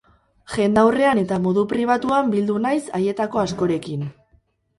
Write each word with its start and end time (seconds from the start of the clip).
Jendaurrean 0.53 1.21
eta 1.23 1.37
modu 1.43 1.65
pribatuan 1.73 2.33
bildu 2.37 2.57
naiz 2.65 2.81
haietako 3.01 3.45
askorekin. 3.45 4.11